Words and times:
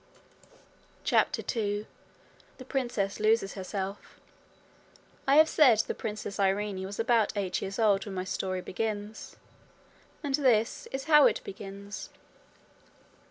CHAPTER 1.03 1.43
2 1.43 1.85
The 2.57 2.65
Princess 2.65 3.19
Loses 3.19 3.53
Herself 3.53 4.19
I 5.27 5.35
have 5.35 5.47
said 5.47 5.77
the 5.85 5.93
Princess 5.93 6.39
Irene 6.39 6.83
was 6.87 6.99
about 6.99 7.37
eight 7.37 7.61
years 7.61 7.77
old 7.77 8.07
when 8.07 8.15
my 8.15 8.23
story 8.23 8.61
begins. 8.61 9.35
And 10.23 10.33
this 10.33 10.87
is 10.91 11.03
how 11.03 11.27
it 11.27 11.39
begins. 11.43 12.09